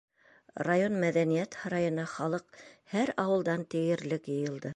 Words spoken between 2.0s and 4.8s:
халыҡ һәр ауылдан тиерлек йыйылды.